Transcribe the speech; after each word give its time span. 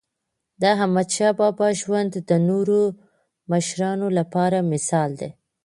داحمدشاه 0.61 1.31
بابا 1.39 1.67
ژوند 1.81 2.13
د 2.29 2.31
نورو 2.47 2.81
مشرانو 3.51 4.07
لپاره 4.17 4.57
مثال 4.71 5.09
دی. 5.19 5.29